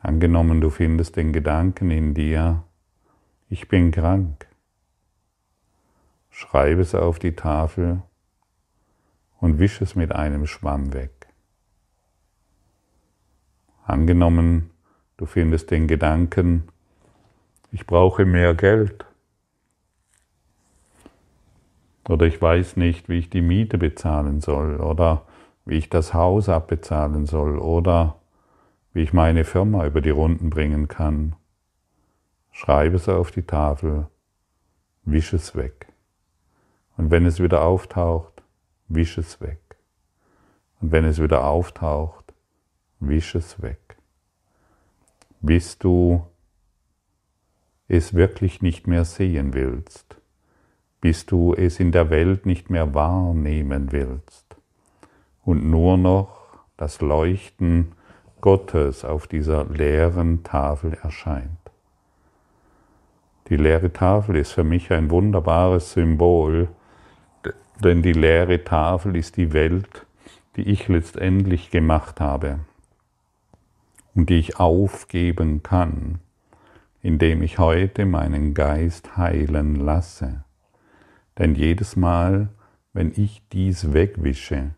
Angenommen, 0.00 0.60
du 0.60 0.70
findest 0.70 1.16
den 1.16 1.32
Gedanken 1.32 1.90
in 1.90 2.14
dir, 2.14 2.64
ich 3.48 3.68
bin 3.68 3.90
krank. 3.90 4.46
schreib 6.30 6.78
es 6.78 6.94
auf 6.94 7.18
die 7.18 7.34
Tafel 7.34 8.02
und 9.38 9.58
wisch 9.58 9.80
es 9.80 9.94
mit 9.94 10.12
einem 10.12 10.46
Schwamm 10.46 10.92
weg. 10.92 11.28
Angenommen, 13.84 14.70
du 15.16 15.26
findest 15.26 15.70
den 15.70 15.86
Gedanken, 15.86 16.68
ich 17.70 17.86
brauche 17.86 18.24
mehr 18.24 18.54
Geld. 18.54 19.06
Oder 22.08 22.26
ich 22.26 22.40
weiß 22.40 22.76
nicht, 22.76 23.08
wie 23.08 23.18
ich 23.18 23.30
die 23.30 23.40
Miete 23.40 23.78
bezahlen 23.78 24.40
soll. 24.40 24.80
Oder 24.80 25.22
wie 25.64 25.76
ich 25.76 25.90
das 25.90 26.14
Haus 26.14 26.48
abbezahlen 26.48 27.26
soll. 27.26 27.58
Oder 27.58 28.16
wie 28.92 29.02
ich 29.02 29.12
meine 29.12 29.44
Firma 29.44 29.86
über 29.86 30.00
die 30.00 30.10
Runden 30.10 30.50
bringen 30.50 30.88
kann. 30.88 31.36
Schreibe 32.52 32.96
es 32.96 33.08
auf 33.08 33.30
die 33.30 33.42
Tafel, 33.42 34.06
wisch 35.04 35.34
es 35.34 35.54
weg. 35.54 35.88
Und 36.96 37.10
wenn 37.10 37.26
es 37.26 37.38
wieder 37.38 37.62
auftaucht, 37.62 38.42
wisch 38.88 39.18
es 39.18 39.40
weg. 39.42 39.60
Und 40.80 40.92
wenn 40.92 41.04
es 41.04 41.20
wieder 41.20 41.44
auftaucht, 41.44 42.32
wisch 43.00 43.34
es 43.34 43.60
weg. 43.60 43.98
Bis 45.40 45.78
du 45.78 46.26
es 47.88 48.14
wirklich 48.14 48.62
nicht 48.62 48.86
mehr 48.86 49.04
sehen 49.04 49.52
willst, 49.52 50.16
bis 51.00 51.26
du 51.26 51.54
es 51.54 51.80
in 51.80 51.92
der 51.92 52.10
Welt 52.10 52.46
nicht 52.46 52.70
mehr 52.70 52.94
wahrnehmen 52.94 53.92
willst 53.92 54.56
und 55.44 55.68
nur 55.70 55.96
noch 55.96 56.46
das 56.76 57.00
Leuchten 57.00 57.92
Gottes 58.40 59.04
auf 59.04 59.26
dieser 59.26 59.64
leeren 59.64 60.42
Tafel 60.42 60.94
erscheint. 61.02 61.50
Die 63.48 63.56
leere 63.56 63.92
Tafel 63.92 64.36
ist 64.36 64.52
für 64.52 64.64
mich 64.64 64.92
ein 64.92 65.10
wunderbares 65.10 65.92
Symbol, 65.92 66.68
denn 67.82 68.02
die 68.02 68.12
leere 68.12 68.64
Tafel 68.64 69.16
ist 69.16 69.36
die 69.36 69.52
Welt, 69.52 70.06
die 70.56 70.68
ich 70.68 70.88
letztendlich 70.88 71.70
gemacht 71.70 72.20
habe 72.20 72.60
und 74.14 74.30
die 74.30 74.38
ich 74.38 74.58
aufgeben 74.58 75.62
kann 75.62 76.20
indem 77.06 77.42
ich 77.42 77.60
heute 77.60 78.04
meinen 78.04 78.52
Geist 78.52 79.16
heilen 79.16 79.76
lasse. 79.76 80.42
Denn 81.38 81.54
jedes 81.54 81.96
Mal, 81.96 82.48
wenn 82.92 83.12
ich 83.14 83.46
dies 83.48 83.92
wegwische, 83.92 84.74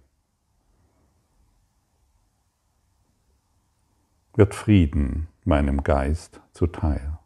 wird 4.35 4.55
Frieden 4.55 5.29
meinem 5.45 5.83
Geist 5.83 6.41
zuteil. 6.53 7.19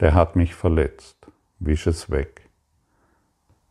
Der 0.00 0.14
hat 0.14 0.36
mich 0.36 0.54
verletzt, 0.54 1.26
wisch 1.58 1.86
es 1.86 2.10
weg. 2.10 2.48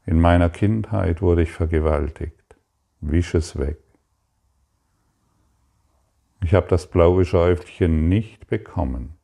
In 0.05 0.19
meiner 0.19 0.49
Kindheit 0.49 1.21
wurde 1.21 1.43
ich 1.43 1.51
vergewaltigt, 1.51 2.55
wisch 3.01 3.33
es 3.33 3.57
weg. 3.57 3.79
Ich 6.41 6.53
habe 6.53 6.67
das 6.67 6.89
blaue 6.89 7.25
Schäufchen 7.25 8.07
nicht 8.07 8.47
bekommen, 8.47 9.17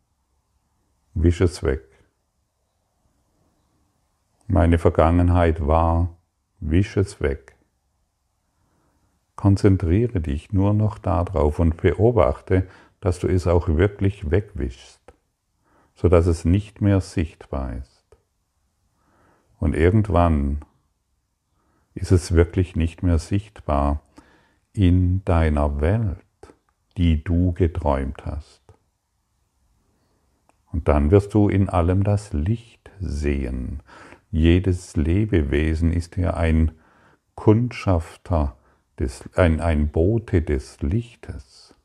Wisch 1.16 1.42
es 1.42 1.62
weg. 1.62 1.93
Meine 4.48 4.78
Vergangenheit 4.78 5.66
war, 5.66 6.18
wisch 6.60 6.98
es 6.98 7.22
weg. 7.22 7.56
Konzentriere 9.36 10.22
dich 10.22 10.54
nur 10.54 10.74
noch 10.74 10.98
darauf 10.98 11.60
und 11.60 11.78
beobachte, 11.78 12.68
dass 13.00 13.20
du 13.20 13.28
es 13.28 13.48
auch 13.48 13.68
wirklich 13.68 14.32
wegwischst, 14.32 15.02
sodass 15.96 16.28
es 16.28 16.46
nicht 16.46 16.82
mehr 16.82 17.02
sichtbar 17.02 17.76
ist. 17.78 18.04
Und 19.60 19.76
irgendwann 19.76 20.60
ist 21.96 22.12
es 22.12 22.34
wirklich 22.34 22.76
nicht 22.76 23.04
mehr 23.04 23.20
sichtbar 23.20 24.02
in 24.74 25.24
deiner 25.26 25.80
Welt, 25.82 26.18
die 26.98 27.24
du 27.24 27.54
geträumt 27.54 28.26
hast. 28.26 28.62
Und 30.72 30.88
dann 30.88 31.12
wirst 31.12 31.34
du 31.34 31.50
in 31.50 31.70
allem 31.70 32.04
das 32.04 32.34
Licht 32.34 32.92
sehen. 33.00 33.82
Jedes 34.36 34.96
Lebewesen 34.96 35.93
ist 35.93 36.17
ja 36.17 36.34
ein 36.34 36.72
Kundschafter, 37.36 38.58
des, 38.98 39.30
ein, 39.36 39.62
ein 39.62 39.89
Bote 39.89 40.41
des 40.41 40.82
Lichtes. 40.82 41.76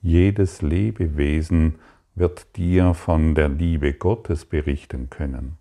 Jedes 0.00 0.62
Lebewesen 0.62 1.74
wird 2.14 2.56
dir 2.56 2.94
von 2.94 3.34
der 3.34 3.50
Liebe 3.50 3.92
Gottes 3.92 4.46
berichten 4.46 5.10
können. 5.10 5.58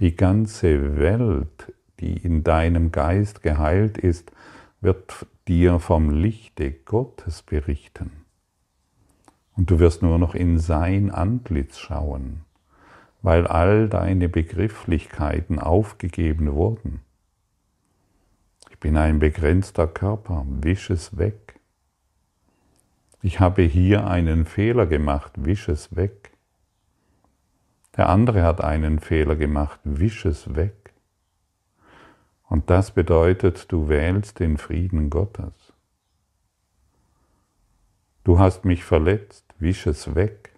Die 0.00 0.16
ganze 0.16 0.96
Welt, 0.98 1.72
die 2.00 2.16
in 2.16 2.42
deinem 2.42 2.90
Geist 2.90 3.40
geheilt 3.40 3.98
ist, 3.98 4.32
wird 4.80 5.26
dir 5.46 5.78
vom 5.78 6.10
Lichte 6.10 6.72
Gottes 6.72 7.42
berichten. 7.42 8.10
Und 9.56 9.70
du 9.70 9.78
wirst 9.78 10.02
nur 10.02 10.18
noch 10.18 10.34
in 10.34 10.58
sein 10.58 11.12
Antlitz 11.12 11.78
schauen, 11.78 12.43
weil 13.24 13.46
all 13.46 13.88
deine 13.88 14.28
Begrifflichkeiten 14.28 15.58
aufgegeben 15.58 16.52
wurden. 16.52 17.00
Ich 18.68 18.78
bin 18.78 18.98
ein 18.98 19.18
begrenzter 19.18 19.86
Körper, 19.86 20.44
wisch 20.46 20.90
es 20.90 21.16
weg. 21.16 21.58
Ich 23.22 23.40
habe 23.40 23.62
hier 23.62 24.06
einen 24.06 24.44
Fehler 24.44 24.84
gemacht, 24.84 25.32
wisch 25.36 25.70
es 25.70 25.96
weg. 25.96 26.32
Der 27.96 28.10
andere 28.10 28.42
hat 28.42 28.60
einen 28.60 29.00
Fehler 29.00 29.36
gemacht, 29.36 29.80
wisch 29.84 30.26
es 30.26 30.54
weg. 30.54 30.92
Und 32.46 32.68
das 32.68 32.90
bedeutet, 32.90 33.72
du 33.72 33.88
wählst 33.88 34.38
den 34.38 34.58
Frieden 34.58 35.08
Gottes. 35.08 35.72
Du 38.22 38.38
hast 38.38 38.66
mich 38.66 38.84
verletzt, 38.84 39.46
wisch 39.58 39.86
es 39.86 40.14
weg. 40.14 40.53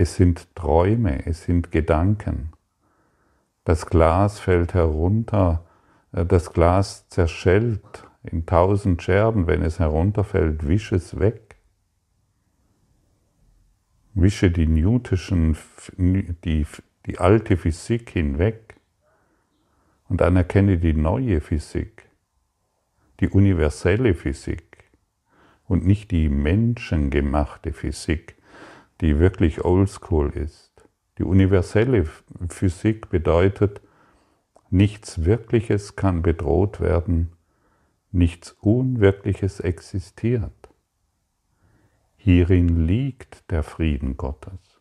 Es 0.00 0.14
sind 0.14 0.54
Träume, 0.54 1.26
es 1.26 1.42
sind 1.42 1.72
Gedanken. 1.72 2.52
Das 3.64 3.86
Glas 3.86 4.38
fällt 4.38 4.72
herunter, 4.72 5.66
äh, 6.12 6.24
das 6.24 6.52
Glas 6.52 7.08
zerschellt 7.08 8.06
in 8.22 8.46
tausend 8.46 9.02
Scherben, 9.02 9.48
wenn 9.48 9.60
es 9.60 9.80
herunterfällt, 9.80 10.68
wisch 10.68 10.92
es 10.92 11.18
weg. 11.18 11.56
Wische 14.14 14.52
die 14.52 14.68
newtischen, 14.68 15.56
die, 15.96 16.64
die 17.06 17.18
alte 17.18 17.56
Physik 17.56 18.10
hinweg 18.10 18.76
und 20.08 20.22
anerkenne 20.22 20.78
die 20.78 20.94
neue 20.94 21.40
Physik, 21.40 22.08
die 23.18 23.28
universelle 23.28 24.14
Physik 24.14 24.84
und 25.66 25.84
nicht 25.84 26.12
die 26.12 26.28
menschengemachte 26.28 27.72
Physik, 27.72 28.37
die 29.00 29.18
wirklich 29.18 29.64
oldschool 29.64 30.30
ist. 30.30 30.88
Die 31.18 31.24
universelle 31.24 32.06
Physik 32.48 33.10
bedeutet, 33.10 33.80
nichts 34.70 35.24
Wirkliches 35.24 35.96
kann 35.96 36.22
bedroht 36.22 36.80
werden, 36.80 37.32
nichts 38.12 38.52
Unwirkliches 38.60 39.60
existiert. 39.60 40.52
Hierin 42.16 42.86
liegt 42.86 43.50
der 43.50 43.62
Frieden 43.62 44.16
Gottes. 44.16 44.80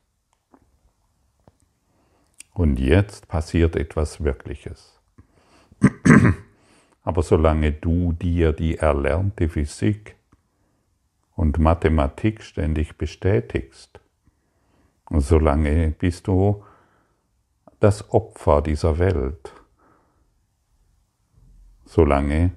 Und 2.53 2.80
jetzt 2.80 3.27
passiert 3.27 3.75
etwas 3.75 4.23
Wirkliches. 4.23 4.99
Aber 7.03 7.21
solange 7.21 7.71
du 7.71 8.13
dir 8.13 8.51
die 8.51 8.77
erlernte 8.77 9.47
Physik 9.47 10.15
und 11.36 11.60
Mathematik 11.60 12.41
ständig 12.41 12.97
bestätigst, 12.97 13.99
solange 15.10 15.91
bist 15.91 16.28
du 16.28 16.63
das 17.80 18.12
Opfer 18.12 18.62
dieser 18.62 19.00
Welt. 19.00 19.54
Solange 21.86 22.52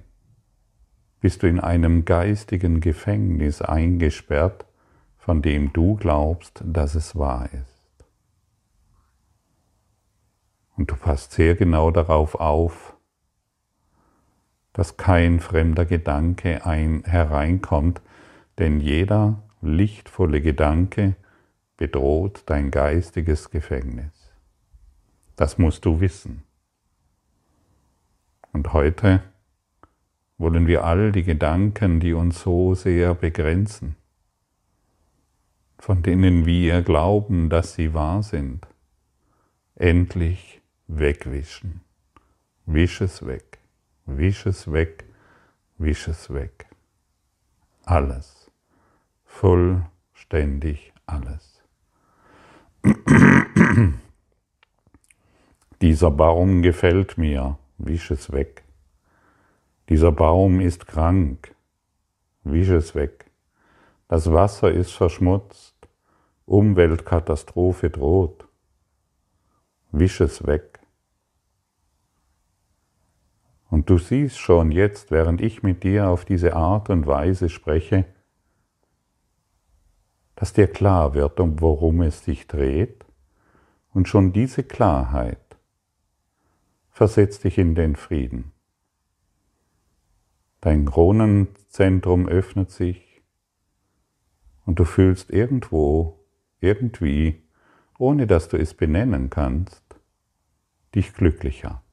bist 1.19 1.43
du 1.43 1.47
in 1.47 1.59
einem 1.59 2.03
geistigen 2.03 2.81
Gefängnis 2.81 3.61
eingesperrt, 3.61 4.65
von 5.17 5.41
dem 5.41 5.71
du 5.71 5.95
glaubst, 5.95 6.63
dass 6.65 6.95
es 6.95 7.15
wahr 7.15 7.47
ist. 7.53 8.05
Und 10.75 10.89
du 10.89 10.95
passt 10.95 11.33
sehr 11.33 11.55
genau 11.55 11.91
darauf 11.91 12.35
auf, 12.35 12.95
dass 14.73 14.97
kein 14.97 15.39
fremder 15.39 15.85
Gedanke 15.85 16.65
ein 16.65 17.03
hereinkommt, 17.03 18.01
denn 18.57 18.79
jeder 18.79 19.43
lichtvolle 19.61 20.41
Gedanke 20.41 21.15
bedroht 21.81 22.43
dein 22.45 22.69
geistiges 22.69 23.49
Gefängnis. 23.49 24.29
Das 25.35 25.57
musst 25.57 25.83
du 25.83 25.99
wissen. 25.99 26.43
Und 28.53 28.71
heute 28.71 29.23
wollen 30.37 30.67
wir 30.67 30.83
all 30.83 31.11
die 31.11 31.23
Gedanken, 31.23 31.99
die 31.99 32.13
uns 32.13 32.41
so 32.41 32.75
sehr 32.75 33.15
begrenzen, 33.15 33.95
von 35.79 36.03
denen 36.03 36.45
wir 36.45 36.83
glauben, 36.83 37.49
dass 37.49 37.73
sie 37.73 37.95
wahr 37.95 38.21
sind, 38.21 38.67
endlich 39.73 40.61
wegwischen. 40.85 41.81
Wisch 42.67 43.01
es 43.01 43.25
weg, 43.25 43.57
wisch 44.05 44.45
es 44.45 44.71
weg, 44.71 45.05
wisch 45.79 46.07
es 46.07 46.31
weg. 46.31 46.67
Alles, 47.85 48.51
vollständig 49.25 50.93
alles. 51.07 51.50
Dieser 55.81 56.11
Baum 56.11 56.61
gefällt 56.61 57.17
mir, 57.17 57.57
wisch 57.77 58.11
es 58.11 58.31
weg. 58.31 58.63
Dieser 59.89 60.11
Baum 60.11 60.59
ist 60.59 60.87
krank, 60.87 61.55
wisch 62.43 62.69
es 62.69 62.95
weg. 62.95 63.31
Das 64.07 64.31
Wasser 64.31 64.71
ist 64.71 64.91
verschmutzt, 64.91 65.75
Umweltkatastrophe 66.45 67.89
droht, 67.89 68.47
wisch 69.91 70.21
es 70.21 70.45
weg. 70.45 70.79
Und 73.69 73.89
du 73.89 73.97
siehst 73.97 74.37
schon 74.37 74.71
jetzt, 74.71 75.11
während 75.11 75.41
ich 75.41 75.63
mit 75.63 75.83
dir 75.83 76.09
auf 76.09 76.25
diese 76.25 76.55
Art 76.55 76.89
und 76.89 77.07
Weise 77.07 77.49
spreche, 77.49 78.05
dass 80.41 80.53
dir 80.53 80.65
klar 80.65 81.13
wird, 81.13 81.39
um 81.39 81.61
worum 81.61 82.01
es 82.01 82.25
sich 82.25 82.47
dreht, 82.47 83.05
und 83.93 84.07
schon 84.07 84.33
diese 84.33 84.63
Klarheit 84.63 85.55
versetzt 86.89 87.43
dich 87.43 87.59
in 87.59 87.75
den 87.75 87.95
Frieden. 87.95 88.51
Dein 90.59 90.85
Kronenzentrum 90.85 92.27
öffnet 92.27 92.71
sich 92.71 93.21
und 94.65 94.79
du 94.79 94.83
fühlst 94.83 95.29
irgendwo, 95.29 96.25
irgendwie, 96.59 97.43
ohne 97.99 98.25
dass 98.25 98.49
du 98.49 98.57
es 98.57 98.73
benennen 98.73 99.29
kannst, 99.29 99.83
dich 100.95 101.13
glücklicher. 101.13 101.83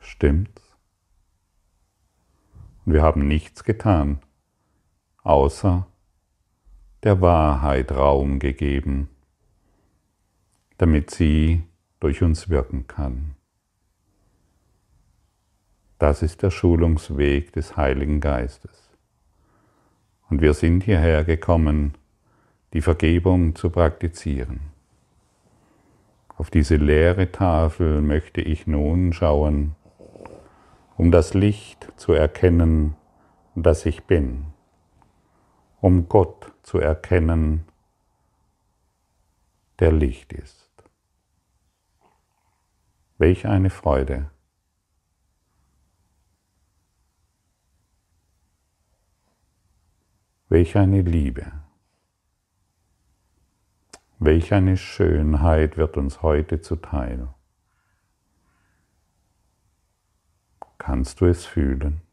Stimmt's? 0.00 0.76
Und 2.84 2.94
wir 2.94 3.02
haben 3.02 3.28
nichts 3.28 3.62
getan, 3.62 4.18
außer 5.22 5.86
der 7.04 7.20
Wahrheit 7.20 7.92
Raum 7.92 8.38
gegeben, 8.38 9.10
damit 10.78 11.10
sie 11.10 11.62
durch 12.00 12.22
uns 12.22 12.48
wirken 12.48 12.86
kann. 12.86 13.34
Das 15.98 16.22
ist 16.22 16.42
der 16.42 16.50
Schulungsweg 16.50 17.52
des 17.52 17.76
Heiligen 17.76 18.20
Geistes. 18.20 18.90
Und 20.30 20.40
wir 20.40 20.54
sind 20.54 20.84
hierher 20.84 21.24
gekommen, 21.24 21.94
die 22.72 22.80
Vergebung 22.80 23.54
zu 23.54 23.68
praktizieren. 23.68 24.60
Auf 26.36 26.50
diese 26.50 26.76
leere 26.76 27.30
Tafel 27.30 28.00
möchte 28.00 28.40
ich 28.40 28.66
nun 28.66 29.12
schauen, 29.12 29.76
um 30.96 31.12
das 31.12 31.34
Licht 31.34 31.92
zu 31.96 32.12
erkennen, 32.12 32.96
das 33.54 33.84
ich 33.84 34.04
bin, 34.04 34.46
um 35.84 36.08
Gott 36.08 36.50
zu 36.62 36.78
erkennen, 36.78 37.66
der 39.80 39.92
Licht 39.92 40.32
ist. 40.32 40.72
Welch 43.18 43.46
eine 43.46 43.68
Freude. 43.68 44.30
Welch 50.48 50.74
eine 50.78 51.02
Liebe. 51.02 51.52
Welch 54.18 54.54
eine 54.54 54.78
Schönheit 54.78 55.76
wird 55.76 55.98
uns 55.98 56.22
heute 56.22 56.62
zuteil. 56.62 57.28
Kannst 60.78 61.20
du 61.20 61.26
es 61.26 61.44
fühlen? 61.44 62.03